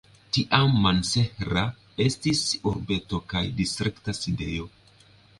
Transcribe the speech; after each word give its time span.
Tiam 0.35 0.71
Mansehra 0.85 1.65
estis 2.05 2.41
urbeto 2.71 3.19
kaj 3.33 3.43
distrikta 3.61 4.17
sidejo. 4.21 4.65